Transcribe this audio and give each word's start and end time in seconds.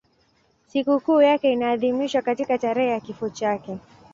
Sikukuu 0.67 1.21
yake 1.21 1.51
inaadhimishwa 1.53 2.21
katika 2.21 2.57
tarehe 2.57 2.89
ya 2.89 2.99
kifo 2.99 3.29
chake. 3.29 3.77